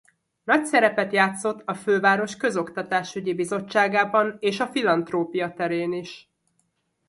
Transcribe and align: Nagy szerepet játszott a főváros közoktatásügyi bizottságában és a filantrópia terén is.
Nagy 0.43 0.65
szerepet 0.65 1.11
játszott 1.13 1.61
a 1.65 1.73
főváros 1.73 2.35
közoktatásügyi 2.35 3.33
bizottságában 3.33 4.37
és 4.39 4.59
a 4.59 4.67
filantrópia 4.67 5.53
terén 5.53 5.93
is. 5.93 6.31